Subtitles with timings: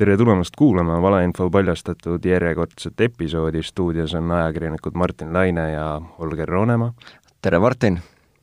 [0.00, 6.92] tere tulemast kuulama valeinfo paljastatud järjekordset episoodi, stuudios on ajakirjanikud Martin Laine ja Holger Roonemaa.
[7.42, 7.98] tere, Martin!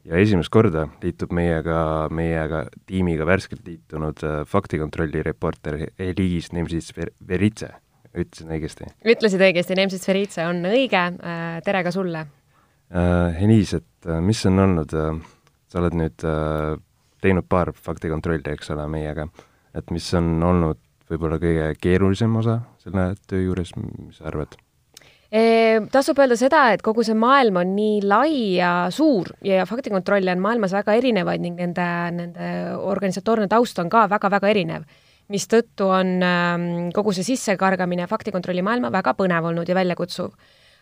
[0.06, 7.72] ja esimest korda liitub meiega, meiega tiimiga värskelt liitunud äh, faktikontrolli reporter Eliis Nemsits-Veritse,
[8.14, 8.92] ütlesin õigesti?
[9.06, 12.28] ütlesid õigesti, Nemsits-Veritse on õige, äh, tere ka sulle
[12.94, 13.42] uh,!
[13.42, 16.28] Eliis, et mis on olnud sa oled nüüd
[17.22, 19.26] teinud paar faktikontrolli, eks ole, meiega,
[19.74, 24.58] et mis on olnud võib-olla kõige keerulisem osa selle töö juures, mis sa arvad?
[25.94, 30.42] tasub öelda seda, et kogu see maailm on nii lai ja suur ja faktikontrolle on
[30.42, 32.48] maailmas väga erinevaid ning nende, nende
[32.82, 34.88] organisatoorne taust on ka väga-väga erinev.
[35.30, 40.34] mistõttu on ähm, kogu see sissekargamine faktikontrolli maailma väga põnev olnud ja väljakutsuv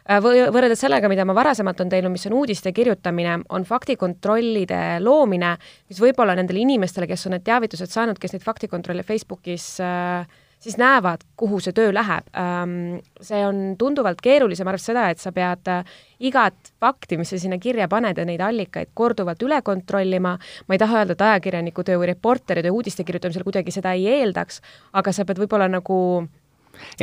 [0.07, 5.55] võrreldes sellega, mida ma varasemalt on teinud, mis on uudiste kirjutamine, on faktikontrollide loomine,
[5.89, 10.27] mis võib-olla nendele inimestele, kes on need teavitused saanud, kes neid faktikontrolle Facebookis äh,
[10.59, 12.29] siis näevad, kuhu see töö läheb.
[12.37, 15.91] Ähm, see on tunduvalt keerulisem, arvestades seda, et sa pead äh,
[16.29, 20.81] igat fakti, mis sa sinna kirja paned ja neid allikaid korduvalt üle kontrollima, ma ei
[20.81, 24.61] taha öelda, et ajakirjaniku töö või reporteri töö uudiste kirjutamisel kuidagi seda ei eeldaks,
[24.97, 25.99] aga sa pead võib-olla nagu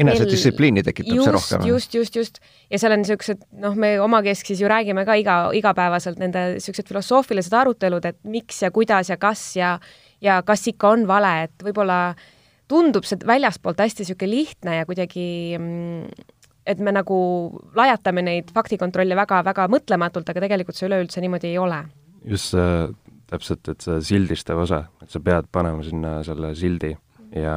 [0.01, 1.67] enesedistsipliini tekitab just, see rohkem.
[1.69, 2.41] just, just, just.
[2.71, 7.57] ja seal on niisugused, noh, me omakeskis ju räägime ka iga, igapäevaselt nende niisugused filosoofilised
[7.61, 9.77] arutelud, et miks ja kuidas ja kas ja
[10.25, 12.15] ja kas ikka on vale, et võib-olla
[12.71, 15.27] tundub see väljaspoolt hästi niisugune lihtne ja kuidagi
[15.59, 16.25] mm,
[16.67, 17.19] et me nagu
[17.77, 21.83] lajatame neid faktikontrolle väga-väga mõtlematult, aga tegelikult see üleüldse niimoodi ei ole.
[22.25, 22.87] just see,
[23.31, 26.95] täpselt, et see sildistav osa, et sa pead panema sinna selle sildi
[27.37, 27.57] ja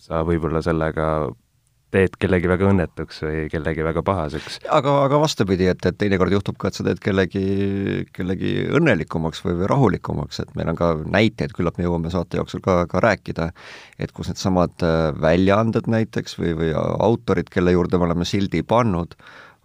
[0.00, 1.06] sa võib-olla sellega
[1.92, 4.58] teed kellegi väga õnnetuks või kellegi väga pahaseks.
[4.72, 7.44] aga, aga vastupidi, et, et teinekord juhtub ka, et sa teed kellegi,
[8.16, 12.64] kellegi õnnelikumaks või, või rahulikumaks, et meil on ka näiteid, küllap me jõuame saate jooksul
[12.64, 13.50] ka, ka rääkida,
[14.00, 19.14] et kus needsamad äh, väljaanded näiteks või, või autorid, kelle juurde me oleme sildi pannud,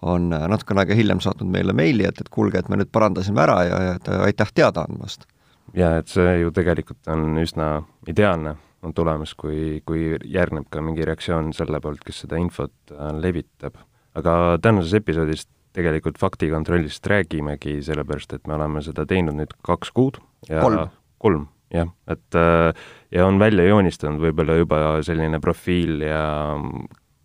[0.04, 3.44] on äh, natukene aega hiljem saatnud meile meili, et, et kuulge, et me nüüd parandasime
[3.48, 5.30] ära ja, ja et aitäh teada andmast.
[5.76, 11.06] ja et see ju tegelikult on üsna ideaalne on tulemas, kui, kui järgneb ka mingi
[11.08, 13.80] reaktsioon selle poolt, kes seda infot äh, levitab.
[14.18, 15.46] aga tänases episoodis
[15.78, 20.18] tegelikult faktikontrollist räägimegi, sellepärast et me oleme seda teinud nüüd kaks kuud
[20.50, 21.44] ja kolm, kolm,
[21.74, 22.72] jah, et äh,
[23.14, 26.24] ja on välja joonistanud võib-olla juba selline profiil ja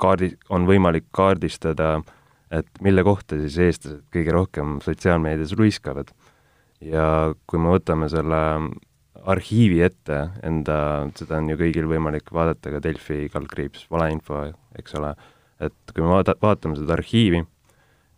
[0.02, 1.94] kaardi, on võimalik kaardistada,
[2.52, 6.12] et mille kohta siis eestlased kõige rohkem sotsiaalmeedias luiskavad.
[6.82, 8.40] ja kui me võtame selle
[9.30, 10.76] arhiivi ette enda,
[11.18, 14.44] seda on ju kõigil võimalik vaadata ka Delfi kaldkriips valeinfo,
[14.78, 15.12] eks ole,
[15.62, 17.42] et kui me vaata-, vaatame seda arhiivi,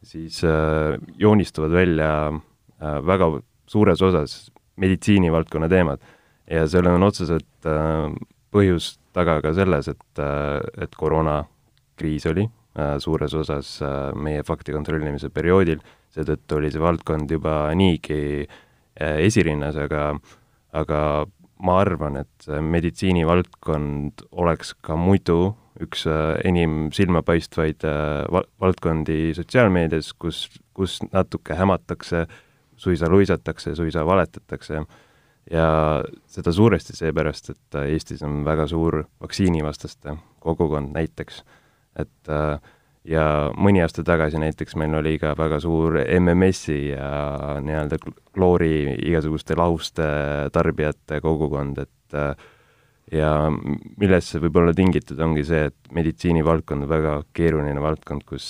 [0.04, 3.30] siis äh, joonistuvad välja äh, väga
[3.70, 4.36] suures osas
[4.80, 6.02] meditsiinivaldkonna teemad.
[6.50, 8.12] Ja sellel on otseselt äh,
[8.54, 14.74] põhjus taga ka selles, et äh,, et koroonakriis oli äh, suures osas äh, meie fakti
[14.76, 15.84] kontrollimise perioodil,
[16.14, 20.32] seetõttu oli see valdkond juba niigi äh, esirinnas, aga äh,
[20.74, 21.00] aga
[21.64, 30.46] ma arvan, et meditsiinivaldkond oleks ka muidu üks äh, enim silmapaistvaid äh, valdkondi sotsiaalmeedias, kus,
[30.76, 32.26] kus natuke hämatakse,
[32.76, 34.84] suisa luisatakse, suisa valetatakse.
[35.50, 35.66] Ja
[36.30, 41.42] seda suuresti seepärast, et Eestis on väga suur vaktsiinivastaste kogukond näiteks,
[42.00, 42.56] et äh,
[43.08, 43.24] ja
[43.60, 47.10] mõni aasta tagasi näiteks meil oli ka väga suur MMS-i ja
[47.64, 47.98] nii-öelda
[48.34, 50.06] kloori igasuguste lahuste
[50.54, 52.18] tarbijate kogukond, et
[53.12, 53.30] ja
[54.00, 58.48] millest see võib olla tingitud, ongi see, et meditsiinivaldkond on väga keeruline valdkond, kus,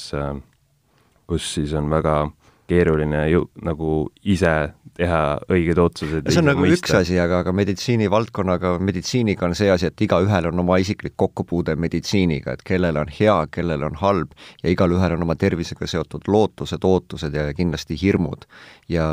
[1.27, 2.21] kus siis on väga
[2.71, 4.55] keeruline ju nagu ise
[4.95, 5.21] teha
[5.51, 6.29] õiged otsused.
[6.31, 6.79] see on nagu mõista.
[6.79, 11.75] üks asi, aga, aga meditsiinivaldkonnaga, meditsiiniga on see asi, et igaühel on oma isiklik kokkupuude
[11.81, 16.87] meditsiiniga, et kellel on hea, kellel on halb ja igalühel on oma tervisega seotud lootused,
[16.87, 18.47] ootused ja kindlasti hirmud.
[18.89, 19.07] ja,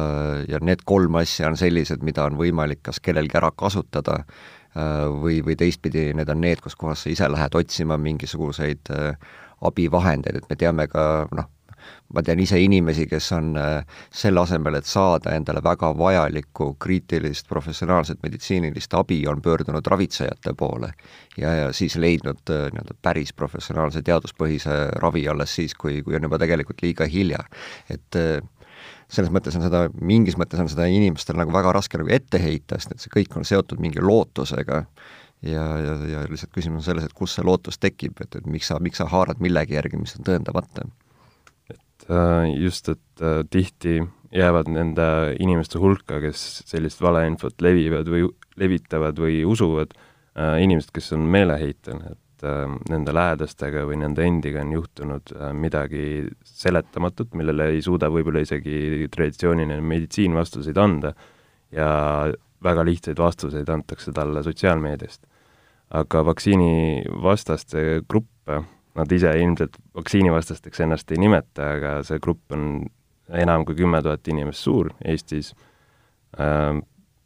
[0.48, 5.42] ja need kolm asja on sellised, mida on võimalik kas kellelgi ära kasutada äh, või,
[5.46, 9.16] või teistpidi, need on need, kus kohas sa ise lähed otsima mingisuguseid äh,
[9.62, 11.50] abivahendeid, et me teame ka noh,
[12.14, 17.48] ma tean ise inimesi, kes on äh, selle asemel, et saada endale väga vajalikku kriitilist
[17.50, 20.92] professionaalset meditsiinilist abi, on pöördunud ravitsejate poole
[21.38, 26.28] ja, ja siis leidnud äh, nii-öelda päris professionaalse teaduspõhise ravi alles siis, kui, kui on
[26.28, 27.44] juba tegelikult liiga hilja.
[27.90, 28.42] et äh,
[29.12, 32.80] selles mõttes on seda, mingis mõttes on seda inimestele nagu väga raske nagu ette heita,
[32.80, 34.86] sest et see kõik on seotud mingi lootusega
[35.42, 38.72] ja, ja, ja lihtsalt küsimus on selles, et kust see lootus tekib, et, et miks
[38.72, 40.88] sa, miks sa haarad millegi järgi, mis on tõendamata
[42.58, 45.06] just, et äh, tihti jäävad nende
[45.40, 48.26] inimeste hulka, kes sellist valeinfot levivad või
[48.60, 49.94] levitavad või usuvad,
[50.38, 55.52] äh, inimesed, kes on meeleheitel, et äh, nende lähedastega või nende endiga on juhtunud äh,
[55.58, 56.06] midagi
[56.48, 61.14] seletamatut, millele ei suuda võib-olla isegi traditsiooniline meditsiin vastuseid anda
[61.76, 61.92] ja
[62.64, 65.28] väga lihtsaid vastuseid antakse talle sotsiaalmeediast.
[65.92, 68.62] aga vaktsiinivastaste gruppe,
[68.96, 72.86] nad ise ilmselt vaktsiinivastasteks ennast ei nimeta, aga see grupp on
[73.32, 75.54] enam kui kümme tuhat inimest suur Eestis
[76.40, 76.82] äh,,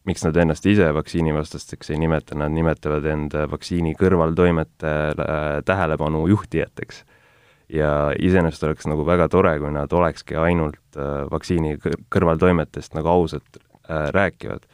[0.06, 4.94] miks nad ennast ise vaktsiinivastasteks ei nimeta, nad nimetavad end vaktsiini kõrvaltoimete
[5.66, 7.04] tähelepanu juhtijateks.
[7.70, 11.80] ja iseenesest oleks nagu väga tore, kui nad olekski ainult äh, vaktsiini
[12.14, 14.68] kõrvaltoimetest nagu ausalt äh, rääkivad.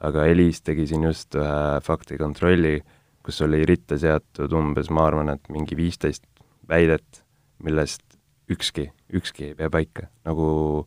[0.00, 2.80] aga Eliis tegi siin just ühe faktikontrolli,
[3.22, 6.24] kus oli ritta seatud umbes, ma arvan, et mingi viisteist
[6.68, 7.22] väidet,
[7.62, 8.02] millest
[8.50, 10.86] ükski, ükski ei pea paika, nagu,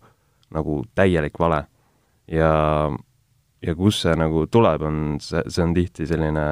[0.53, 1.65] nagu täielik vale.
[2.27, 2.91] ja
[3.65, 6.45] ja kust see nagu tuleb, on, see, see on tihti selline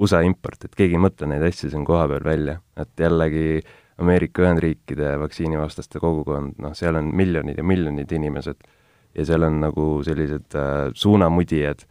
[0.00, 3.62] USA import, et keegi ei mõtle neid asju siin kohapeal välja, et jällegi
[4.02, 8.64] Ameerika Ühendriikide vaktsiinivastaste kogukond, noh, seal on miljonid ja miljonid inimesed
[9.14, 11.84] ja seal on nagu sellised äh, suunamudijad,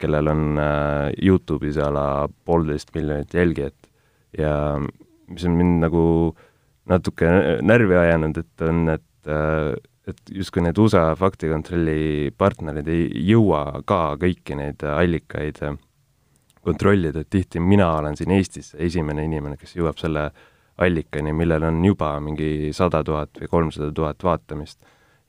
[0.00, 2.06] kellel on äh, Youtube'is a la
[2.46, 3.90] poolteist miljonit jälgijat
[4.38, 4.52] ja
[5.30, 6.02] mis on mind nagu
[6.90, 7.30] natuke
[7.62, 9.76] närvi ajanud, et on, et äh,
[10.10, 15.60] et justkui need USA faktikontrolli partnerid ei jõua ka kõiki neid allikaid
[16.64, 20.30] kontrollida, et tihti mina olen siin Eestis esimene inimene, kes jõuab selle
[20.80, 24.80] allikani, millel on juba mingi sada tuhat või kolmsada tuhat vaatamist.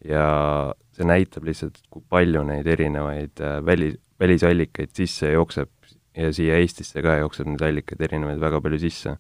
[0.01, 5.69] ja see näitab lihtsalt, kui palju neid erinevaid äh, väli, välisallikaid sisse jookseb
[6.17, 9.13] ja siia Eestisse ka jookseb neid allikaid erinevaid väga palju sisse.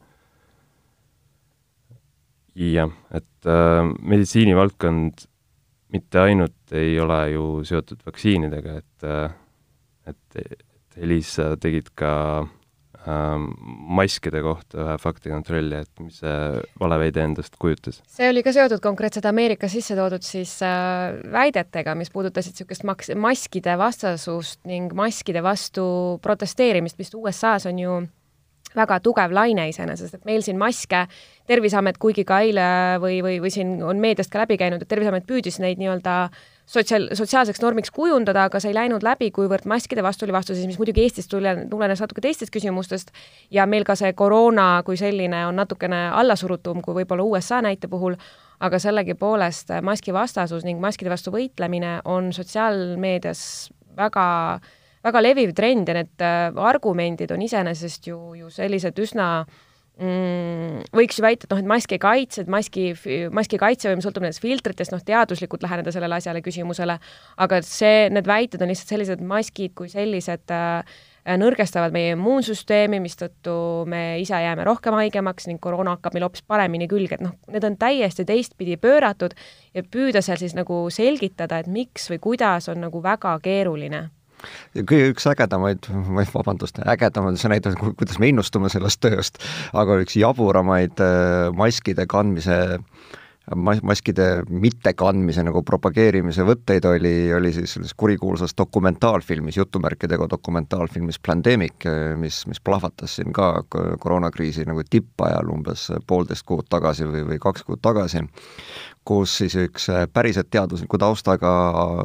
[2.55, 5.27] Jah, et äh, meditsiinivaldkond
[5.91, 9.37] mitte ainult ei ole ju seotud vaktsiinidega, et,
[10.07, 12.11] et, et Elis, sa tegid ka
[13.07, 13.47] ähm,
[13.95, 18.01] maskide kohta ühe faktikontrolli, et mis see valeväide endast kujutas?
[18.11, 23.13] see oli ka seotud konkreetselt Ameerikas sisse toodud siis äh, väidetega, mis puudutasid niisugust maks-,
[23.15, 25.85] maskide vastasust ning maskide vastu
[26.23, 28.01] protesteerimist, mis USA-s on ju
[28.75, 31.05] väga tugev laine iseenesest, et meil siin maske,
[31.51, 32.63] Terviseamet, kuigi ka eile
[33.01, 36.13] või, või, või siin on meediast ka läbi käinud, et Terviseamet püüdis neid nii-öelda
[36.69, 40.79] sotsiaal, sotsiaalseks normiks kujundada, aga see ei läinud läbi, kuivõrd maskide vastu oli vastuseis, mis
[40.79, 43.11] muidugi Eestis tule, tulenes natuke teistest küsimustest
[43.51, 48.15] ja meil ka see koroona kui selline on natukene allasurutum kui võib-olla USA näite puhul,
[48.61, 53.41] aga sellegipoolest maskivastasus ning maskide vastu võitlemine on sotsiaalmeedias
[53.97, 59.27] väga äh, väga leviv trend ja need äh, argumendid on iseenesest ju, ju sellised üsna
[60.01, 62.91] mm, võiks ju väita, et noh, et mask ei kaitse, et maski,
[63.33, 66.97] maski kaitsevõime sõltub nendest filtritest, noh, teaduslikult läheneda sellele asjale, küsimusele,
[67.41, 70.99] aga see, need väited on lihtsalt sellised, maskid kui sellised äh,
[71.37, 73.53] nõrgestavad meie immuunsüsteemi, mistõttu
[73.89, 77.65] me ise jääme rohkem haigemaks ning koroona hakkab meil hoopis paremini külge, et noh, need
[77.67, 79.37] on täiesti teistpidi pööratud
[79.77, 84.07] ja püüda seal siis nagu selgitada, et miks või kuidas, on nagu väga keeruline
[84.75, 85.87] kõige üks ägedamaid,
[86.33, 89.41] vabandust, ägedamaid, see näitab, kuidas me innustume sellest tööst,
[89.77, 92.61] aga üks jaburamaid äh, maskide kandmise
[93.55, 101.87] mas-, maskide mittekandmise nagu propageerimise võtteid oli, oli siis selles kurikuulsas dokumentaalfilmis, jutumärkidega dokumentaalfilmis Plandemic,
[102.21, 103.53] mis, mis plahvatas siin ka
[103.99, 108.23] koroonakriisi nagu tippajal umbes poolteist kuud tagasi või, või kaks kuud tagasi,
[109.05, 111.53] kus siis üks päriselt teadusliku taustaga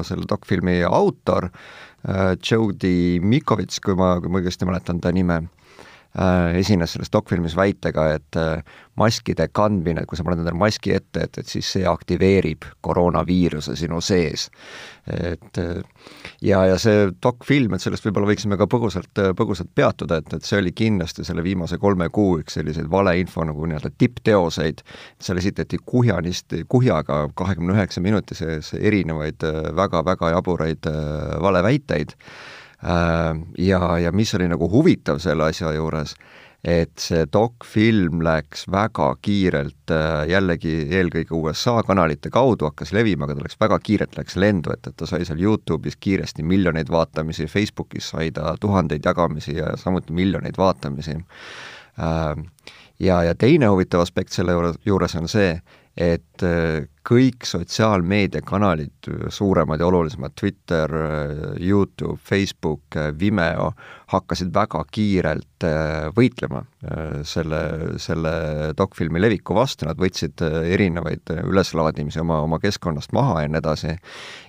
[0.06, 5.40] selle dokfilmi autor äh, Äh, Jody Mikovits, kui ma, kui ma õigesti mäletan ta nime,
[6.56, 8.62] esines selles dokfilmis väitega, et äh,
[8.96, 14.00] maskide kandmine, kui sa paned endale maski ette, et, et siis see aktiveerib koroonaviiruse sinu
[14.00, 14.48] sees.
[15.06, 15.58] et
[16.42, 20.58] ja, ja see dokfilm, et sellest võib-olla võiksime ka põgusalt, põgusalt peatuda, et, et see
[20.58, 24.82] oli kindlasti selle viimase kolme kuu üks selliseid valeinfo nagu nii-öelda tippteoseid,
[25.22, 29.44] seal esitati kuhjanist, kuhjaga kahekümne üheksa minuti sees erinevaid
[29.76, 30.90] väga-väga jaburaid
[31.44, 32.16] valeväiteid
[32.82, 36.12] ja, ja mis oli nagu huvitav selle asja juures,
[36.66, 43.36] et see dokfilm läks väga kiirelt äh, jällegi eelkõige USA kanalite kaudu hakkas levima, aga
[43.38, 47.46] ta läks väga kiirelt, läks lendu, et, et ta sai seal Youtube'is kiiresti miljoneid vaatamisi,
[47.50, 51.14] Facebookis sai ta tuhandeid jagamisi ja samuti miljoneid vaatamisi.
[52.02, 52.44] Äh,
[52.98, 55.60] ja, ja teine huvitav aspekt selle juures on see,
[55.96, 60.90] et äh, kõik sotsiaalmeediakanalid, suuremad ja olulisemad, Twitter,
[61.62, 63.70] Youtube, Facebook, Vimeo,
[64.12, 67.62] hakkasid väga kiirelt äh, võitlema äh, selle,
[68.02, 68.34] selle
[68.76, 73.96] dokfilmi leviku vastu, nad võtsid erinevaid üleslaadimisi oma, oma keskkonnast maha ja nii edasi.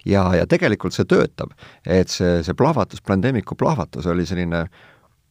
[0.05, 4.65] ja, ja tegelikult see töötab, et see, see plahvatus, Plandemicu plahvatus oli selline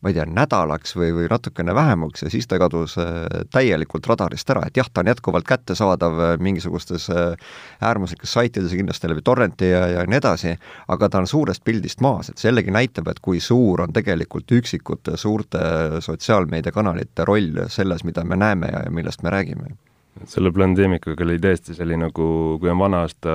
[0.06, 4.50] ma ei tea, nädalaks või, või natukene vähemaks ja siis ta kadus äh, täielikult radarist
[4.54, 7.34] ära, et jah, ta on jätkuvalt kättesaadav äh, mingisugustes äh,
[7.82, 10.54] äärmuslikes saitides ja kindlasti läbi torrenti ja, ja nii edasi,
[10.94, 14.54] aga ta on suurest pildist maas, et see jällegi näitab, et kui suur on tegelikult
[14.60, 15.64] üksikute suurte
[16.06, 19.74] sotsiaalmeediakanalite roll selles, mida me näeme ja millest me räägime
[20.24, 22.26] selle pandeemikaga oli tõesti selline nagu,
[22.60, 23.34] kui on vana aasta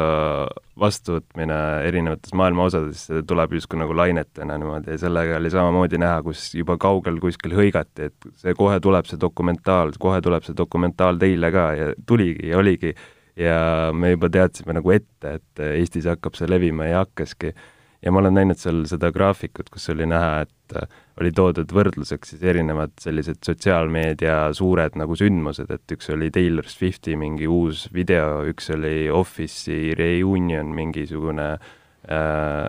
[0.82, 1.58] vastuvõtmine
[1.88, 6.48] erinevates maailma osades, see tuleb justkui nagu lainetena niimoodi ja sellega oli samamoodi näha, kus
[6.58, 11.52] juba kaugel kuskil hõigati, et see kohe tuleb see dokumentaal, kohe tuleb see dokumentaal teile
[11.54, 12.96] ka ja tuligi ja oligi.
[13.40, 17.54] ja me juba teadsime nagu ette, et Eestis hakkab see levima ja hakkaski
[18.02, 22.34] ja ma olen näinud seal seda graafikut, kus oli näha, et äh, oli toodud võrdluseks
[22.34, 28.42] siis erinevad sellised sotsiaalmeedia suured nagu sündmused, et üks oli Taylor Swifti mingi uus video,
[28.50, 32.68] üks oli Office'i reunion, mingisugune äh,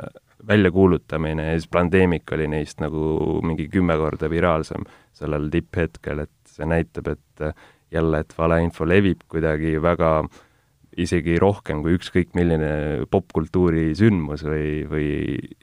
[0.48, 4.84] väljakuulutamine ja siis Plandemic oli neist nagu mingi kümme korda viraalsem
[5.16, 10.40] sellel tipphetkel, et see näitab, et äh, jälle, et valeinfo levib kuidagi väga äh,
[11.00, 15.08] isegi rohkem kui ükskõik milline popkultuuri sündmus või, või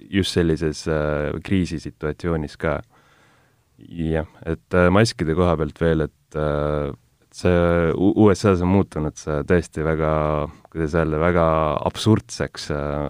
[0.09, 2.79] just sellises äh, kriisisituatsioonis ka.
[3.89, 6.89] jah, et äh, maskide koha pealt veel, et äh,
[7.35, 10.13] see USA-s on muutunud see tõesti väga,
[10.73, 11.45] kuidas öelda, väga
[11.89, 13.05] absurdseks äh,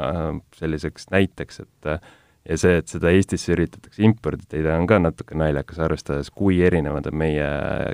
[0.00, 2.00] äh, selliseks näiteks, et äh,
[2.48, 7.18] ja see, et seda Eestisse üritatakse impordida, on ka natuke naljakas, arvestades, kui erinevad on
[7.20, 7.48] meie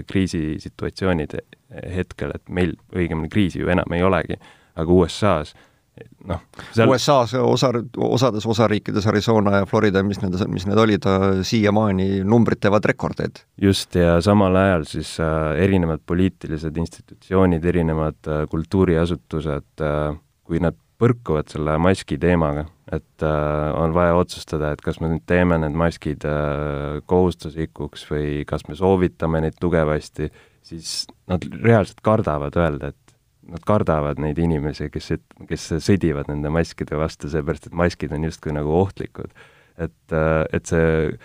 [0.06, 1.38] kriisisituatsioonid
[1.96, 4.38] hetkel, et meil õigemini kriisi ju enam ei olegi,
[4.76, 5.56] aga USA-s
[6.28, 6.42] noh
[6.74, 6.90] seal...
[6.90, 7.70] USA-s osa,
[8.08, 11.08] osades osariikides, Arizona ja Florida, mis need, mis need olid,
[11.46, 13.40] siiamaani numbrid teevad rekordeid.
[13.62, 20.76] just, ja samal ajal siis äh, erinevad poliitilised institutsioonid, erinevad äh, kultuuriasutused äh,, kui nad
[21.00, 25.76] põrkuvad selle maski teemaga, et äh, on vaja otsustada, et kas me nüüd teeme need
[25.76, 30.30] maskid äh, kohustuslikuks või kas me soovitame neid tugevasti,
[30.66, 33.16] siis nad reaalselt kardavad öelda, et
[33.52, 35.12] nad kardavad neid inimesi, kes,
[35.50, 39.30] kes sõdivad nende maskide vastu, seepärast et maskid on justkui nagu ohtlikud.
[39.76, 41.16] et, äh, et see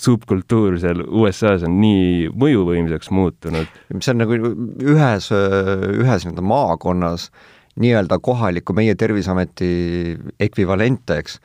[0.00, 3.66] subkultuur seal USA-s on nii mõjuvõimsaks muutunud.
[3.98, 9.70] see on nagu ühes, ühes nii-öelda maakonnas äh, nii-öelda kohaliku meie Terviseameti
[10.40, 11.38] ekvivalente, eks,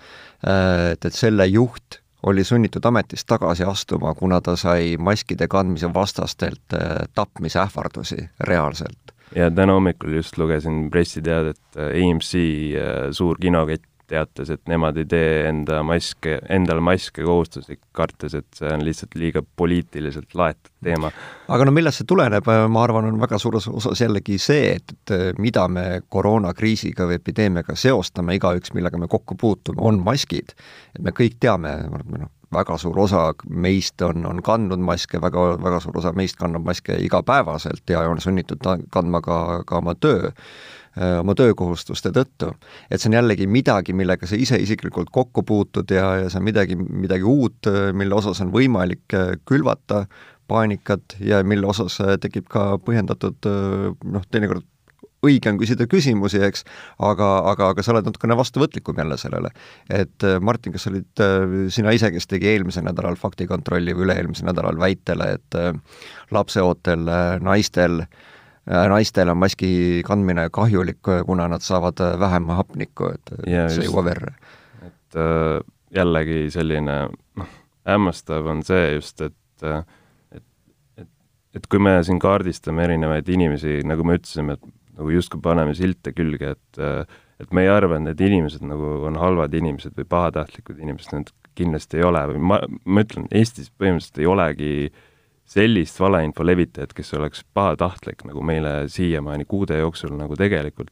[0.91, 6.73] et, et selle juht oli sunnitud ametist tagasi astuma, kuna ta sai maskide kandmise vastastelt
[6.73, 9.13] äh, tapmisähvardusi reaalselt.
[9.35, 15.45] ja täna hommikul just lugesin pressiteadet, AMC äh, suur kinokett teatas, et nemad ei tee
[15.49, 21.11] enda maske, endale maske kohustuslik, kartes, et see on lihtsalt liiga poliitiliselt laetud teema.
[21.47, 25.41] aga no millest see tuleneb, ma arvan, on väga suures osas jällegi see, et, et
[25.41, 30.55] mida me koroonakriisiga või epideemiaga seostame, igaüks, millega me kokku puutume, on maskid.
[30.95, 35.81] et me kõik teame, noh, väga suur osa meist on, on kandnud maske, väga, väga
[35.83, 40.31] suur osa meist kannab maske igapäevaselt ja on sunnitud kandma ka, ka oma töö
[40.95, 42.53] oma töökohustuste tõttu.
[42.89, 46.47] et see on jällegi midagi, millega sa ise isiklikult kokku puutud ja, ja see on
[46.47, 50.05] midagi, midagi uut, äh, mille osas on võimalik äh, külvata
[50.47, 53.47] paanikat ja mille osas tekib ka põhjendatud
[54.05, 54.63] noh, teinekord
[55.25, 56.61] õige on küsida küsimusi, eks,
[57.01, 59.49] aga, aga, aga sa oled natukene vastuvõtlikum jälle sellele.
[59.89, 61.23] et Martin, kas olid
[61.73, 65.57] sina ise, kes tegi eelmisel nädalal faktikontrolli või üle-eelmisel nädalal väitele, et
[66.29, 67.09] lapseootel
[67.41, 68.34] naistel äh, Äh,
[68.65, 74.09] naistel on maski kandmine kahjulik, kuna nad saavad äh, vähem hapnikku, et ja see jõuab
[74.09, 74.33] verre.
[74.85, 75.59] et äh,
[75.95, 77.51] jällegi selline noh,
[77.87, 79.83] hämmastav on see just, et äh,
[80.31, 80.43] et,
[80.97, 81.11] et,
[81.59, 86.15] et kui me siin kaardistame erinevaid inimesi, nagu me ütlesime, et nagu justkui paneme silte
[86.15, 90.05] külge, et äh, et me ei arva, et need inimesed nagu on halvad inimesed või
[90.07, 95.01] pahatahtlikud inimesed, need kindlasti ei ole või ma, ma ütlen, Eestis põhimõtteliselt ei olegi äh,
[95.45, 100.89] sellist valeinfo levitajat, kes oleks pahatahtlik, nagu meile siiamaani kuude jooksul nagu tegelikult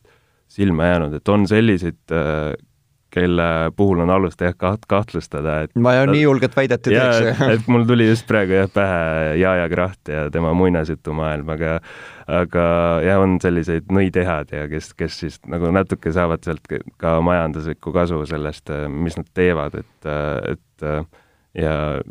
[0.53, 2.53] silma jäänud, et on selliseid äh,
[3.13, 3.45] kelle
[3.77, 7.41] puhul on alust jah kaht-, kahtlustada, et ma ei nii julget väidet ei teeks.
[7.55, 11.77] et mul tuli just praegu jah pähe Jaja Kraht ja tema muinasjutumaailm, aga
[12.39, 12.65] aga
[13.05, 16.69] jah, on selliseid nõidehad ja kes, kes siis nagu natuke saavad sealt
[17.01, 20.13] ka majanduslikku kasu sellest, mis nad teevad, et,
[20.55, 20.87] et
[21.57, 22.01] ja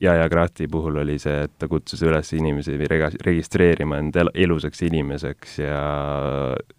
[0.00, 4.82] Jaja Krahti puhul oli see, et ta kutsus üles inimesi rega-, registreerima end el elusaks
[4.86, 5.80] inimeseks ja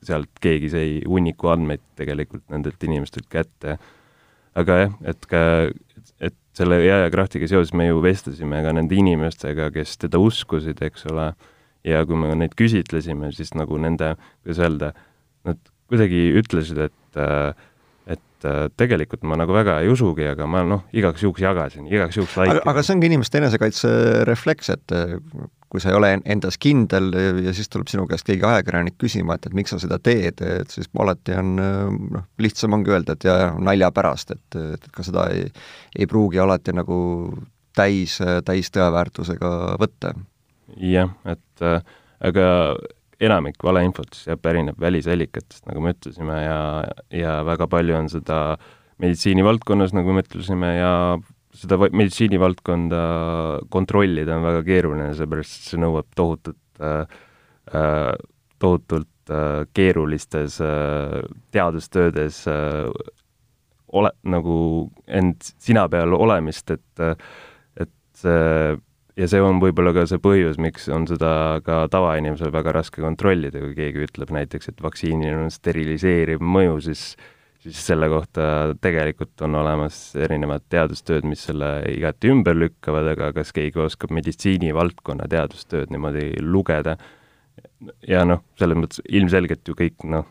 [0.06, 3.78] sealt keegi sai hunniku andmeid tegelikult nendelt inimestelt kätte.
[4.56, 5.42] aga jah, et ka,
[6.24, 11.08] et selle Jaja Krahtiga seoses me ju vestlesime ka nende inimestega, kes teda uskusid, eks
[11.12, 11.34] ole,
[11.84, 14.94] ja kui me neid küsitlesime, siis nagu nende, kuidas öelda,
[15.48, 15.60] nad
[15.92, 17.56] kuidagi ütlesid, et et
[18.46, 22.18] et äh, tegelikult ma nagu väga ei usugi, aga ma noh, igaks juhuks jagasin, igaks
[22.20, 25.16] juhuks like aga, see ongi inimeste enesekaitserefleks, et äh,
[25.72, 27.10] kui sa ei ole endas kindel
[27.44, 30.72] ja siis tuleb sinu käest keegi ajakirjanik küsima, et, et miks sa seda teed, et
[30.72, 35.28] siis alati on noh, lihtsam ongi öelda, et jaa, nalja pärast, et, et ka seda
[35.34, 35.50] ei,
[35.98, 36.98] ei pruugi alati nagu
[37.76, 40.14] täis, täis tõeväärtusega võtta.
[40.80, 41.82] jah, et äh,
[42.30, 42.46] aga
[43.24, 46.60] enamik valeinfot siis jah, pärineb välisallikatest, nagu me ütlesime, ja,
[47.14, 48.40] ja väga palju on seda
[49.04, 50.94] meditsiinivaldkonnas, nagu me ütlesime, ja
[51.56, 53.02] seda meditsiinivaldkonda
[53.72, 57.20] kontrollida on väga keeruline, seepärast et see nõuab tohutut äh,,
[57.72, 58.14] äh,
[58.60, 61.22] tohutult äh, keerulistes äh,
[61.56, 62.90] teadustöödes äh,
[63.96, 64.58] ole, nagu
[65.08, 67.06] end sina peal olemist, et
[67.80, 68.76] et see
[69.16, 73.62] ja see on võib-olla ka see põhjus, miks on seda ka tavainimesel väga raske kontrollida,
[73.64, 77.14] kui keegi ütleb näiteks, et vaktsiinil on steriliseeriv mõju, siis
[77.66, 83.50] siis selle kohta tegelikult on olemas erinevad teadustööd, mis selle igati ümber lükkavad, aga kas
[83.56, 86.94] keegi oskab meditsiinivaldkonna teadustööd niimoodi lugeda,
[88.06, 90.28] ja noh, selles mõttes ilmselgelt ju kõik noh,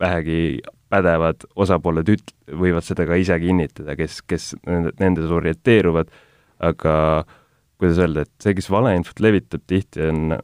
[0.00, 6.08] vähegi pädevad osapooled üt-, võivad seda ka ise kinnitada, kes, kes nendes orienteeruvad,
[6.64, 7.36] aga äh,
[7.80, 10.36] kuidas öelda, et see, kes valeinfot levitab, tihti on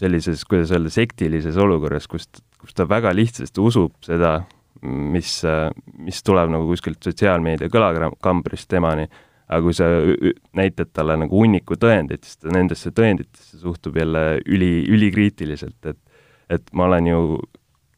[0.00, 2.28] sellises, kuidas öelda, sektilises olukorras, kus,
[2.60, 4.40] kus ta väga lihtsasti usub seda,
[4.82, 5.38] mis,
[6.02, 9.06] mis tuleb nagu kuskilt sotsiaalmeedia kõlakambrist temani,
[9.46, 9.88] aga kui sa
[10.58, 16.02] näitad talle nagu hunniku tõendeid, siis ta nendesse tõenditesse suhtub jälle üli, ülikriitiliselt, et
[16.50, 17.20] et ma olen ju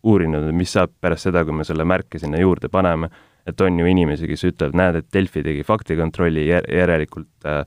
[0.08, 3.10] uurinud, et mis saab pärast seda, kui me selle märke sinna juurde paneme,
[3.48, 7.62] et on ju inimesi, kes ütlevad, näed, et Delfi tegi faktikontrolli, järelikult äh,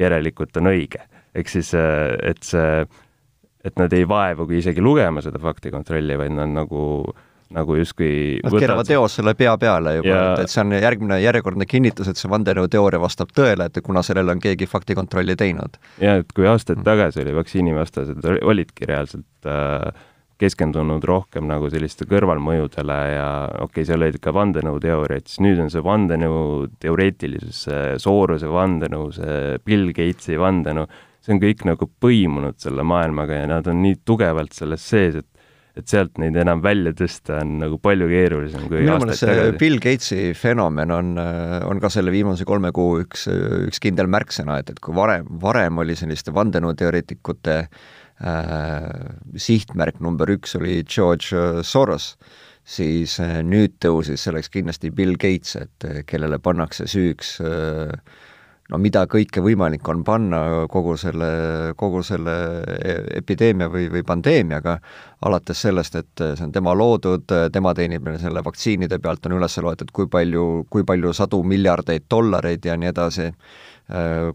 [0.00, 1.04] järelikult on õige.
[1.34, 2.84] ehk siis, äh, et see,
[3.64, 6.80] et nad ei vaevugi isegi lugema seda faktikontrolli, vaid nad nagu
[7.50, 11.66] nagu justkui Nad keeravad eos selle pea peale juba ja..., et, see on järgmine järjekordne
[11.66, 15.80] kinnitus, et see vandenõuteooria vastab tõele, et kuna sellele on keegi faktikontrolli teinud.
[16.02, 16.86] ja et kui aastaid mm.
[16.86, 20.06] tagasi oli vaktsiinivastased, olidki reaalselt äh,
[20.40, 25.72] keskendunud rohkem nagu selliste kõrvalmõjudele ja okei okay,, seal olid ka vandenõuteooriad, siis nüüd on
[25.72, 26.42] see vandenõu
[26.82, 30.88] teoreetilisus, see Soorose vandenõu, see Bill Gatesi vandenõu,
[31.20, 35.28] see on kõik nagu põimunud selle maailmaga ja nad on nii tugevalt selles sees, et
[35.78, 39.58] et sealt neid enam välja tõsta on nagu palju keerulisem kui minu meelest see tagasi.
[39.60, 43.28] Bill Gatesi fenomen on, on ka selle viimase kolme kuu üks,
[43.68, 50.30] üks kindel märksõna, et, et kui varem, varem oli selliste vandenõuteoreetikute äh, Äh, sihtmärk number
[50.30, 52.14] üks oli George äh, Soros,
[52.64, 57.38] siis äh, nüüd tõusis selleks kindlasti Bill Gates, et kellele pannakse süüks
[58.70, 61.30] no mida kõike võimalik on panna kogu selle,
[61.80, 62.34] kogu selle
[62.76, 64.76] e-, epideemia või, või pandeemiaga,
[65.26, 69.90] alates sellest, et see on tema loodud, tema teenib selle vaktsiinide pealt, on üles loetud,
[69.96, 73.26] kui palju, kui palju sadu miljardeid dollareid ja nii edasi.
[73.32, 73.66] Äh,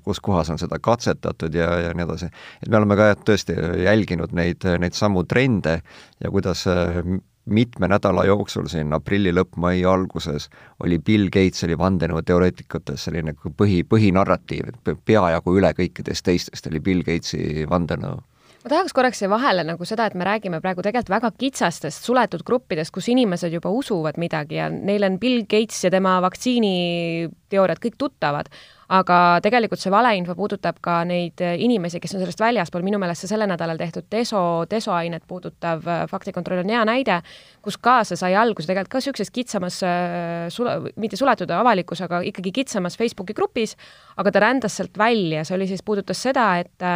[0.04, 2.28] kus kohas on seda katsetatud ja, ja nii edasi.
[2.64, 5.80] et me oleme ka tõesti jälginud neid, neid samu trende
[6.24, 7.00] ja kuidas äh,
[7.46, 10.50] mitme nädala jooksul siin aprilli lõpp, mai alguses
[10.84, 17.06] oli Bill Gates oli vandenõuteoreetikutes selline põhi, põhinarratiiv, et peajagu üle kõikidest teistest oli Bill
[17.06, 18.24] Gatesi vandenõu
[18.66, 22.42] ma tahaks korraks siia vahele nagu seda, et me räägime praegu tegelikult väga kitsastest suletud
[22.48, 28.00] gruppidest, kus inimesed juba usuvad midagi ja neil on Bill Gates ja tema vaktsiiniteooriad kõik
[28.02, 28.50] tuttavad.
[28.96, 33.24] Aga tegelikult see valeinfo puudutab ka neid äh, inimesi, kes on sellest väljaspool, minu meelest
[33.24, 37.20] see sellel nädalal tehtud deso, desoainet puudutav äh, faktikontroll on hea näide,
[37.66, 42.24] kus ka see sai alguse tegelikult ka niisuguses kitsamas äh, sule-, mitte suletud avalikkus, aga
[42.30, 43.74] ikkagi kitsamas Facebooki grupis,
[44.22, 46.90] aga ta rändas sealt välja, see oli siis, puudutas seda, et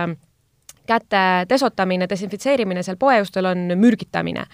[0.89, 4.45] käte desotamine, desinfitseerimine seal poeustel on mürgitamine,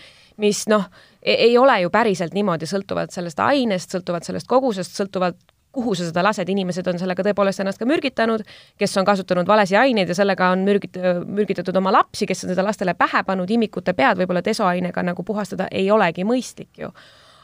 [0.43, 0.87] mis noh,
[1.23, 5.39] e-, ei ole ju päriselt niimoodi, sõltuvalt sellest ainest, sõltuvalt sellest kogusest, sõltuvalt
[5.75, 8.45] kuhu sa seda lased, inimesed on sellega tõepoolest ennast ka mürgitanud,
[8.79, 12.63] kes on kasutanud valesi aineid ja sellega on mürgit-, mürgitatud oma lapsi, kes on seda
[12.63, 16.93] lastele pähe pannud, imikute pead võib-olla desoainega nagu puhastada ei olegi mõistlik ju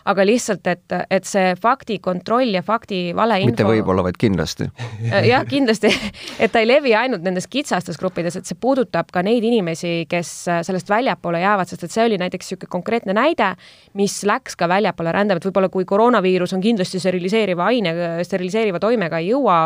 [0.09, 4.67] aga lihtsalt, et, et see faktikontroll ja fakti valeinfo mitte võib-olla, vaid kindlasti.
[5.09, 5.91] Äh, jah, kindlasti,
[6.43, 10.33] et ta ei levi ainult nendes kitsastes gruppides, et see puudutab ka neid inimesi, kes
[10.51, 13.53] äh, sellest väljapoole jäävad, sest et see oli näiteks niisugune konkreetne näide,
[13.99, 17.95] mis läks ka väljapoole rändama, et võib-olla kui koroonaviirus on kindlasti steriliseeriva aine,
[18.27, 19.61] steriliseeriva toimega ei jõua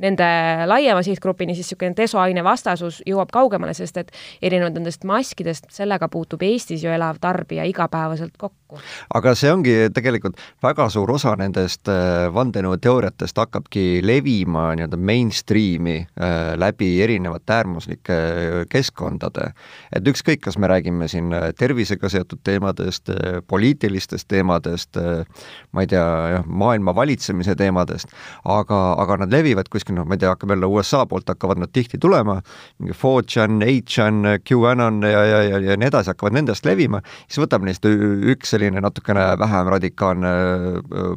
[0.00, 0.26] nende
[0.66, 6.42] laiema sihtgrupini, siis niisugune desoaine vastasus jõuab kaugemale, sest et erinevalt nendest maskidest, sellega puutub
[6.46, 8.80] Eestis ju elav tarbija igapäevaselt kokku.
[9.14, 16.36] aga see ongi tegelikult väga suur osa nendest äh, vandenõuteooriatest hakkabki levima nii-öelda mainstream'i äh,
[16.56, 18.18] läbi erinevate äärmuslike
[18.70, 19.50] keskkondade.
[19.92, 23.10] et ükskõik, kas me räägime siin tervisega seotud teemadest,
[23.48, 24.96] poliitilistest teemadest,
[25.72, 28.12] ma ei tea, jah, maailma valitsemise teemadest,
[28.44, 31.72] aga, aga nad levivad kuskil, noh, ma ei tea, hakkab jälle USA poolt hakkavad nad
[31.72, 32.38] tihti tulema,
[32.78, 37.64] mingi 4chan, 8chan, QAnon ja, ja, ja, ja nii edasi hakkavad nendest levima, siis võtab
[37.66, 40.32] neist üks selline natukene vähem radikaalne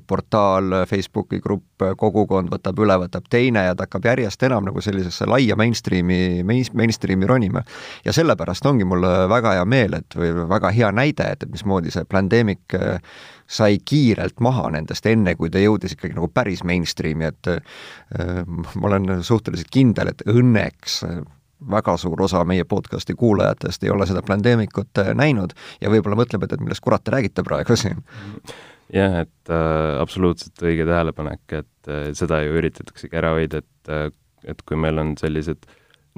[0.08, 5.28] portaal, Facebooki grupp, kogukond võtab üle, võtab teine ja ta hakkab järjest enam nagu sellisesse
[5.30, 7.64] laia mainstream'i, main, mainstream'i ronima.
[8.06, 11.92] ja sellepärast ongi mul väga hea meel, et või väga hea näide, et, et mismoodi
[11.94, 12.78] see Plandemic
[13.48, 18.42] sai kiirelt maha nendest, enne kui ta jõudis ikkagi nagu päris mainstream'i, et äh,
[18.76, 21.02] ma olen suhteliselt kindel, et õnneks
[21.70, 26.44] väga suur osa meie podcasti kuulajatest ei ole seda Plandemikut äh, näinud ja võib-olla mõtleb,
[26.44, 28.04] et, et millest kurat te räägite praegu siin.
[28.94, 34.10] jah, et äh, absoluutselt õige tähelepanek, et äh, seda ju üritataksegi ära hoida, et äh,
[34.44, 35.68] et kui meil on sellised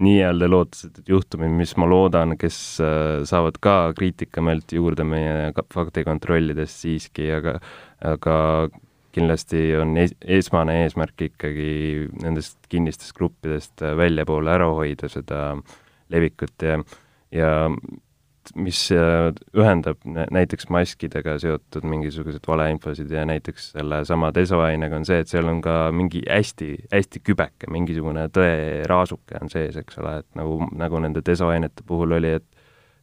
[0.01, 7.29] nii-öelda lootusetud juhtumid, mis ma loodan, kes äh, saavad ka kriitikameelt juurde meie faktikontrollidest siiski,
[7.37, 7.59] aga
[8.03, 8.35] aga
[9.15, 11.71] kindlasti on es esmane eesmärk ikkagi
[12.21, 15.47] nendest kinnistest gruppidest väljapoole ära hoida seda
[16.13, 16.79] levikut ja
[17.35, 17.51] ja
[18.55, 25.31] mis äh, ühendab näiteks maskidega seotud mingisuguseid valeinfosid ja näiteks sellesama desoainega, on see, et
[25.31, 30.59] seal on ka mingi hästi, hästi kübeke, mingisugune tõeraasuke on sees, eks ole, et nagu,
[30.77, 32.45] nagu nende desoainete puhul oli, et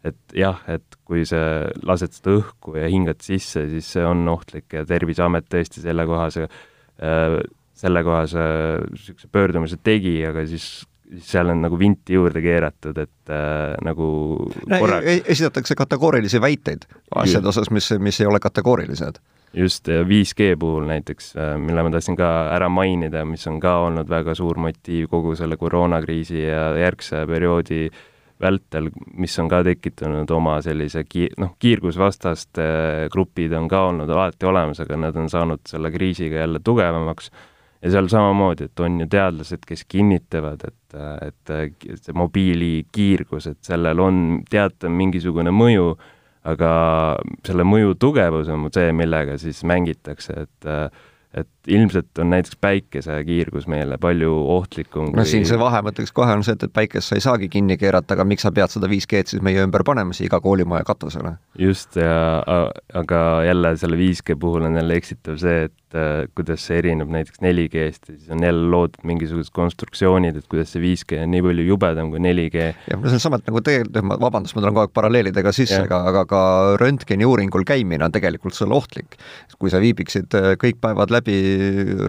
[0.05, 4.73] et jah, et kui sa lased seda õhku ja hingad sisse, siis see on ohtlik
[4.75, 7.39] ja Terviseamet tõesti sellekohase äh,
[7.83, 8.47] sellekohase
[8.93, 10.67] niisuguse pöördumise tegi, aga siis
[11.23, 14.07] seal on nagu vinti juurde keeratud, et äh, nagu
[14.41, 15.03] no, korra...
[15.05, 16.87] E-, esitatakse kategoorilisi väiteid
[17.21, 19.21] asjade osas, mis, mis ei ole kategoorilised.
[19.53, 24.09] just, 5G puhul näiteks, äh, mille ma tahtsin ka ära mainida, mis on ka olnud
[24.09, 27.91] väga suur motiiv kogu selle koroonakriisi ja järgse perioodi
[28.43, 32.67] vältel, mis on ka tekitanud oma sellise ki-, noh, kiirgusvastaste
[33.13, 37.31] grupid on ka olnud alati olemas, aga nad on saanud selle kriisiga jälle tugevamaks.
[37.83, 43.99] Ja seal samamoodi, et on ju teadlased, kes kinnitavad, et, et see mobiilikiirgus, et sellel
[43.99, 45.89] on teatav mingisugune mõju,
[46.47, 46.71] aga
[47.47, 50.71] selle mõju tugevus on see, millega siis mängitakse, et
[51.33, 55.19] et ilmselt on näiteks päikesekiirgus meile palju ohtlikum kui...
[55.21, 57.49] no siin see vahe, ma ütleks kohe, on see, et, et päikest sa ei saagi
[57.53, 60.87] kinni keerata, aga miks sa pead seda 5G-d siis meie ümber panema siia iga koolimaja
[60.89, 61.37] katusele?
[61.59, 62.43] just, ja
[62.99, 67.43] aga jälle selle 5G puhul on jälle eksitav see, et äh, kuidas see erineb näiteks
[67.45, 71.69] 4G-st ja siis on jälle loodud mingisugused konstruktsioonid, et kuidas see 5G on nii palju
[71.69, 72.67] jubedam kui 4G.
[72.91, 75.55] jah, no see on sama, et nagu tegelikult, ma vabandust, ma tulen kogu aeg paralleelidega
[75.55, 76.43] sisse, aga, aga ka
[76.83, 79.15] röntgeniuuringul käimine on tegelikult sulle ohtlik.
[79.63, 81.52] kui sa viibiksid äh, kõik päevad läbi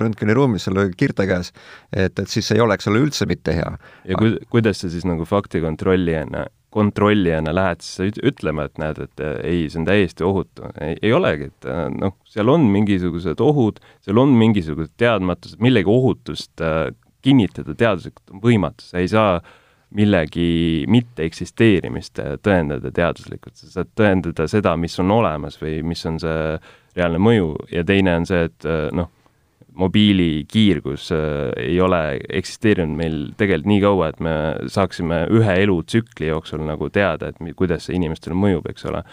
[0.02, 1.54] röntgeniruumis selle kiirte käes,
[1.92, 3.78] et, et siis ei oleks sulle üldse mitte hea.
[4.08, 9.68] ja ku-, kuidas sa siis nagu faktikontrollijana kontrollijana lähed siis ütlema, et näed, et ei,
[9.70, 10.66] see on täiesti ohutu.
[10.82, 16.88] ei olegi, et noh, seal on mingisugused ohud, seal on mingisugused teadmatused, millegi ohutust äh,
[17.24, 19.38] kinnitada teaduslikult on võimatu, sa ei saa
[19.94, 26.56] millegi mitteeksisteerimist tõendada teaduslikult, sa saad tõendada seda, mis on olemas või mis on see
[26.98, 29.12] reaalne mõju ja teine on see, et noh,
[29.76, 31.20] mobiilikiirgus äh,
[31.58, 34.34] ei ole eksisteerinud meil tegelikult nii kaua, et me
[34.72, 39.04] saaksime ühe elutsükli jooksul nagu teada, et kuidas see inimestele mõjub, eks ole.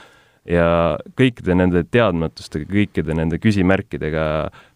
[0.48, 4.24] ja kõikide nende teadmatustega, kõikide nende küsimärkidega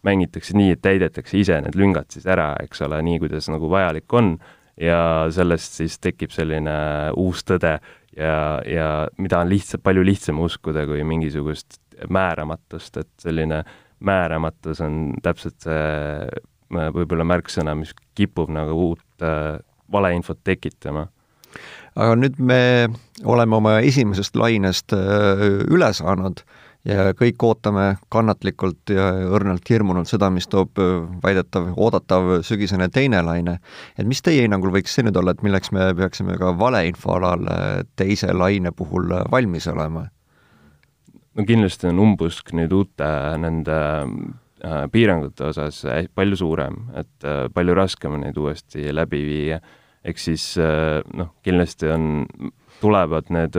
[0.04, 4.12] mängitakse nii, et täidetakse ise need lüngad siis ära, eks ole, nii, kuidas nagu vajalik
[4.12, 4.36] on,
[4.80, 4.98] ja
[5.32, 6.74] sellest siis tekib selline
[7.16, 7.78] uus tõde
[8.16, 11.80] ja, ja mida on lihtsalt, palju lihtsam uskuda kui mingisugust
[12.12, 16.28] määramatust, et selline äh, määramatus on täpselt see äh,
[16.72, 19.58] võib-olla märksõna, mis kipub nagu uut äh,
[19.92, 21.08] valeinfot tekitama.
[21.94, 22.88] aga nüüd me
[23.24, 26.42] oleme oma esimesest lainest äh, üle saanud
[26.84, 33.22] ja kõik ootame kannatlikult ja õrnalt hirmunult seda, mis toob äh, väidetav, oodatav sügisene teine
[33.22, 33.58] laine.
[33.98, 37.46] et mis teie hinnangul võiks see nüüd olla, et milleks me peaksime ka valeinfo alal
[37.96, 40.08] teise laine puhul valmis olema?
[41.34, 43.08] No kindlasti on umbusk nüüd uute
[43.42, 43.78] nende
[44.64, 45.82] äh, piirangute osas
[46.14, 49.60] palju suurem, et äh, palju raskem on neid uuesti läbi viia.
[50.04, 52.26] ehk siis äh, noh, kindlasti on,
[52.80, 53.56] tulevad need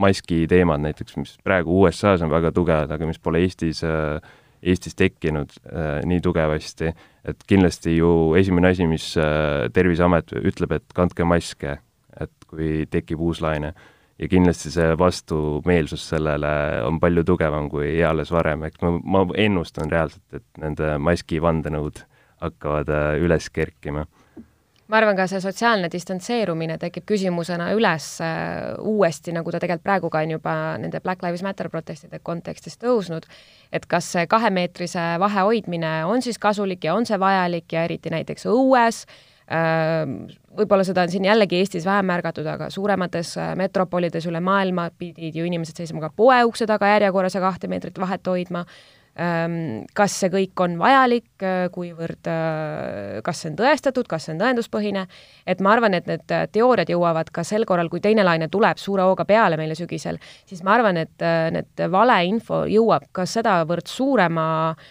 [0.00, 4.20] maski teemad näiteks, mis praegu USA-s on väga tugevad, aga mis pole Eestis äh,
[4.60, 6.90] Eestis tekkinud äh, nii tugevasti,
[7.24, 11.78] et kindlasti ju esimene asi, mis äh, Terviseamet ütleb, et kandke maske,
[12.20, 13.72] et kui tekib uus laine
[14.20, 16.52] ja kindlasti see vastumeelsus sellele
[16.84, 22.02] on palju tugevam kui eales varem, eks ma, ma ennustan reaalselt, et nende maski vandenõud
[22.40, 24.06] hakkavad äh, üles kerkima.
[24.90, 30.10] Ma arvan, ka see sotsiaalne distantseerumine tekib küsimusena üles äh, uuesti, nagu ta tegelikult praegu
[30.10, 33.28] ka on juba nende Black Lives Matter protestide kontekstis tõusnud,
[33.72, 38.10] et kas see kahemeetrise vahe hoidmine on siis kasulik ja on see vajalik ja eriti
[38.12, 44.28] näiteks õues, äh, võib-olla seda on siin jällegi Eestis vähem märgatud, aga suuremates äh, metropolides
[44.30, 48.26] üle maailma pidid ju inimesed seisma ka poe ukse taga järjekorras ja kahte meetrit vahet
[48.26, 48.64] hoidma.
[49.20, 54.36] Ehm, kas see kõik on vajalik, äh, kuivõrd, äh, kas see on tõestatud, kas see
[54.36, 55.02] on tõenduspõhine,
[55.50, 59.02] et ma arvan, et need teooriad jõuavad ka sel korral, kui teine laine tuleb suure
[59.08, 61.26] hooga peale meile sügisel, siis ma arvan, et
[61.58, 64.88] need valeinfo jõuab ka sedavõrd suurema äh,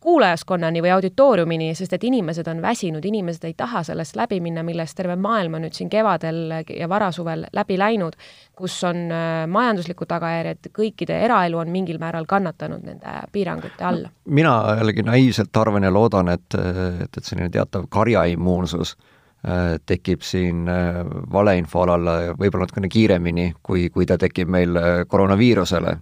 [0.00, 4.96] kuulajaskonnani või auditooriumini, sest et inimesed on väsinud, inimesed ei taha sellest läbi minna, millest
[4.98, 8.16] terve maailm on nüüd siin kevadel ja varasuvel läbi läinud,
[8.58, 14.04] kus on äh, majanduslikud tagajärjed, kõikide eraelu on mingil määral kannatanud nende piirangute all.
[14.24, 20.66] mina jällegi naiivselt arvan ja loodan, et, et, et selline teatav karjaimmuunsus äh, tekib siin
[20.66, 20.98] äh,
[21.32, 24.74] valeinfo alal võib-olla natukene kiiremini, kui, kui ta tekib meil
[25.06, 25.98] koroonaviirusele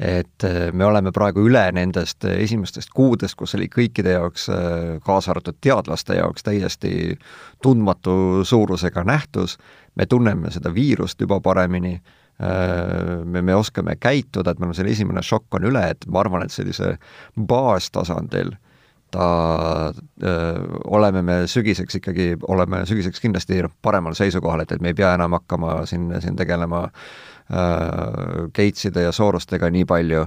[0.00, 5.32] et äh, me oleme praegu üle nendest esimestest kuudest, kus oli kõikide jaoks, äh, kaasa
[5.34, 7.14] arvatud teadlaste jaoks, täiesti
[7.62, 9.58] tundmatu suurusega nähtus,
[9.94, 11.94] me tunneme seda viirust juba paremini,
[12.42, 16.24] äh, me, me oskame käituda, et meil on selle esimene šokk on üle, et ma
[16.24, 16.96] arvan, et sellise
[17.38, 18.56] baastasandil
[19.14, 19.26] ta
[20.90, 25.36] oleme me sügiseks ikkagi, oleme sügiseks kindlasti paremal seisukohal, et, et me ei pea enam
[25.36, 27.12] hakkama siin, siin tegelema äh,
[27.44, 30.24] Gateside ja Sorostega nii palju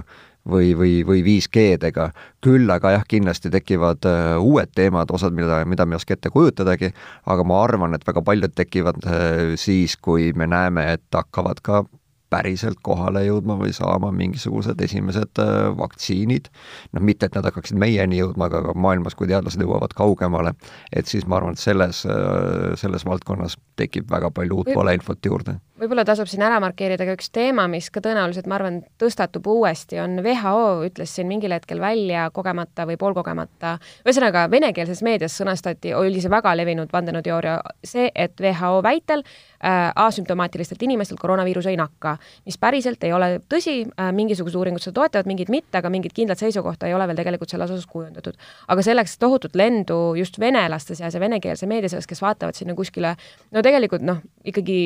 [0.48, 2.10] või, või, või 5G-dega,
[2.44, 6.32] küll aga jah, kindlasti tekivad uh, uued teemad, osad, mida, mida me ei oska ette
[6.32, 6.92] kujutadagi,
[7.26, 11.82] aga ma arvan, et väga paljud tekivad uh, siis, kui me näeme, et hakkavad ka
[12.28, 16.50] päriselt kohale jõudma või saama mingisugused esimesed äh, vaktsiinid,
[16.92, 20.52] noh mitte, et nad hakkaksid meieni jõudma, aga ka maailmas, kui teadlased jõuavad kaugemale,
[20.92, 25.56] et siis ma arvan, et selles, äh, selles valdkonnas tekib väga palju uut valeinfot juurde.
[25.78, 29.98] Võib-olla tasub siin ära markeerida ka üks teema, mis ka tõenäoliselt, ma arvan, tõstatub uuesti,
[30.02, 36.22] on WHO ütles siin mingil hetkel välja kogemata või poolkogemata, ühesõnaga venekeelses meedias sõnastati, oli
[36.22, 42.16] see väga levinud vandenõuteooria, see, et WHO väitel äh, asümptomaatilistelt inimestelt koroonaviirus ei nakka,
[42.48, 46.42] mis päriselt ei ole tõsi äh,, mingisugused uuringud seda toetavad, mingid mitte, aga mingit kindlat
[46.42, 48.38] seisukohta ei ole veel tegelikult selles osas kujundatud.
[48.68, 53.14] aga selleks tohutut lendu just venelaste seas ja venekeelse meedia seas, kes vaatavad sinna kuskile
[53.54, 54.78] no tegelikult noh, ikkagi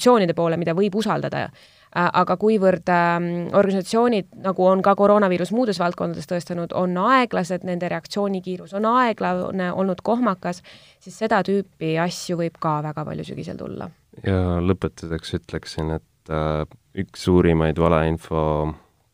[0.00, 1.50] institutsioonide poole, mida võib usaldada
[1.90, 3.24] Äh, aga kuivõrd ähm,
[3.58, 9.98] organisatsioonid, nagu on ka koroonaviirus muudes valdkondades tõestanud, on aeglased, nende reaktsioonikiirus on aeglane, olnud
[10.06, 10.62] kohmakas,
[11.02, 13.90] siis seda tüüpi asju võib ka väga palju sügisel tulla.
[14.22, 16.62] ja lõpetuseks ütleksin, et äh,
[16.94, 18.44] üks suurimaid valeinfo,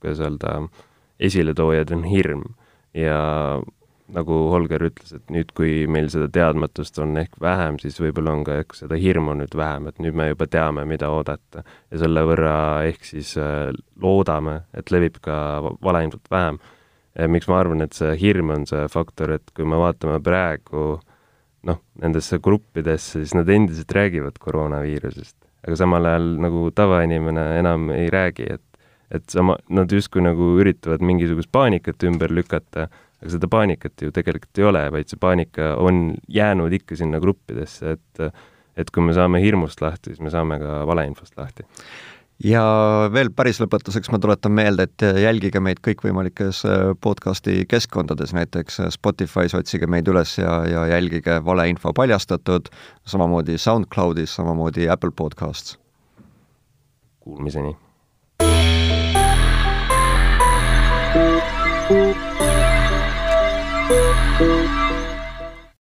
[0.04, 0.58] kuidas öelda,
[1.16, 2.44] esiletoojaid on hirm
[2.92, 3.22] ja
[4.14, 8.44] nagu Holger ütles, et nüüd, kui meil seda teadmatust on ehk vähem, siis võib-olla on
[8.46, 11.64] ka ehk seda hirmu nüüd vähem, et nüüd me juba teame, mida oodata.
[11.90, 15.38] ja selle võrra ehk siis äh, loodame, et levib ka
[15.82, 16.60] valeinfot vähem.
[17.32, 21.00] miks ma arvan, et see hirm on see faktor, et kui me vaatame praegu
[21.66, 28.10] noh, nendesse gruppidesse, siis nad endiselt räägivad koroonaviirusest, aga samal ajal nagu tavainimene enam ei
[28.12, 28.62] räägi, et
[29.10, 32.88] et sama, nad justkui nagu üritavad mingisugust paanikat ümber lükata
[33.22, 37.96] aga seda paanikat ju tegelikult ei ole, vaid see paanika on jäänud ikka sinna gruppidesse,
[37.96, 38.28] et
[38.76, 41.64] et kui me saame hirmust lahti, siis me saame ka valeinfost lahti.
[42.44, 42.62] ja
[43.12, 49.56] veel päris lõpetuseks ma tuletan meelde, et jälgige meid kõikvõimalikes äh, podcasti keskkondades, näiteks Spotify's
[49.56, 52.68] otsige meid üles ja, ja jälgige valeinfo paljastatud,
[53.08, 55.78] samamoodi SoundCloudis, samamoodi Apple Podcasts.
[57.20, 57.76] Kuulmiseni!
[61.88, 62.25] thank you